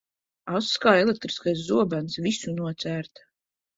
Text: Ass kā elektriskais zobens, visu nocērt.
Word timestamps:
Ass 0.59 0.69
kā 0.85 0.93
elektriskais 1.01 1.61
zobens, 1.67 2.17
visu 2.29 2.55
nocērt. 2.63 3.27